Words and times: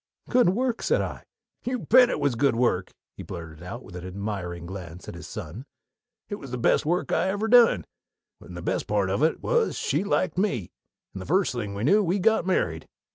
"Good 0.29 0.49
work!" 0.49 0.81
said 0.81 0.99
I. 0.99 1.25
"You 1.63 1.77
bet 1.77 2.09
it 2.09 2.19
was 2.19 2.33
good 2.33 2.55
work!" 2.55 2.89
he 3.17 3.21
blurted 3.21 3.61
out, 3.61 3.83
with 3.83 3.95
an 3.95 4.03
admiring 4.03 4.65
glance 4.65 5.07
at 5.07 5.13
his 5.13 5.27
son. 5.27 5.67
"It 6.27 6.39
was 6.39 6.49
the 6.49 6.57
best 6.57 6.87
work 6.87 7.11
I 7.11 7.29
ever 7.29 7.47
done, 7.47 7.85
and 8.39 8.57
the 8.57 8.63
best 8.63 8.87
part 8.87 9.11
of 9.11 9.21
it 9.21 9.43
was 9.43 9.77
she 9.77 10.03
liked 10.03 10.39
me, 10.39 10.71
and 11.13 11.21
the 11.21 11.27
first 11.27 11.53
thing 11.53 11.75
we 11.75 11.83
knew 11.83 12.01
we 12.03 12.17
got 12.17 12.47
married. 12.47 12.87